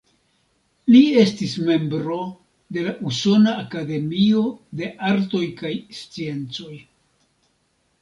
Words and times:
Li 0.93 1.01
estis 1.23 1.53
membro 1.67 2.17
de 2.79 2.87
la 2.89 2.95
Usona 3.11 3.55
Akademio 3.67 4.45
de 4.83 4.93
Artoj 5.13 5.47
kaj 5.63 5.77
Sciencoj. 6.03 6.77